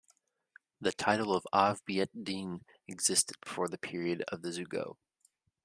The 0.79 0.91
title 0.93 1.31
of 1.31 1.45
"av 1.53 1.85
beit 1.85 2.09
din" 2.23 2.63
existed 2.87 3.37
before 3.39 3.67
the 3.67 3.77
period 3.77 4.23
of 4.29 4.41
the 4.41 4.49
zugot. 4.49 4.95